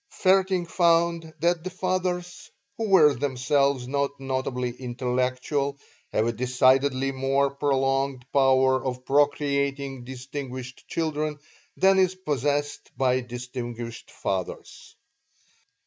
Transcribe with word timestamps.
Vaerting 0.23 0.67
found 0.67 1.31
that 1.41 1.63
the 1.63 1.69
fathers 1.69 2.49
who 2.75 2.89
were 2.89 3.13
themselves 3.13 3.87
not 3.87 4.09
notably 4.19 4.71
intellectual 4.71 5.77
have 6.11 6.25
a 6.25 6.31
decidedly 6.31 7.11
more 7.11 7.51
prolonged 7.51 8.25
power 8.33 8.83
of 8.83 9.05
procreating 9.05 10.03
distinguished 10.03 10.87
children 10.87 11.37
than 11.77 11.99
is 11.99 12.15
possessed 12.15 12.89
by 12.97 13.19
distinguished 13.19 14.09
fathers. 14.09 14.95